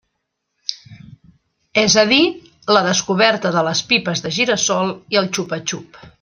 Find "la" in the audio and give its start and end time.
2.77-2.81